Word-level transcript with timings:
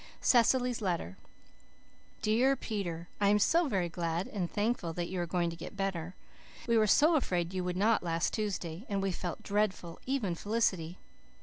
CECILY'S 0.19 0.81
LETTER 0.81 1.15
"DEAR 2.23 2.55
PETER: 2.55 3.07
I 3.19 3.29
am 3.29 3.37
so 3.37 3.67
very 3.67 3.87
glad 3.87 4.27
and 4.27 4.49
thankful 4.49 4.93
that 4.93 5.09
you 5.09 5.21
are 5.21 5.27
going 5.27 5.51
to 5.51 5.55
get 5.55 5.77
better. 5.77 6.15
We 6.67 6.75
were 6.75 6.87
so 6.87 7.15
afraid 7.17 7.53
you 7.53 7.63
would 7.63 7.77
not 7.77 8.01
last 8.01 8.33
Tuesday, 8.33 8.83
and 8.89 8.99
we 9.03 9.11
felt 9.11 9.43
dreadful, 9.43 9.99
even 10.07 10.33
Felicity. 10.33 10.97